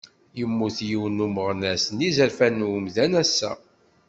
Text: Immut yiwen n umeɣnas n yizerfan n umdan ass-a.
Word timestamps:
Immut 0.43 0.77
yiwen 0.87 1.17
n 1.23 1.23
umeɣnas 1.25 1.85
n 1.95 1.97
yizerfan 2.05 2.57
n 2.59 2.65
umdan 2.75 3.13
ass-a. 3.21 3.51